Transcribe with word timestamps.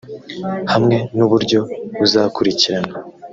hamwe 0.71 0.97
n'uburyo 1.17 1.59
bazakurikirana 1.99 2.93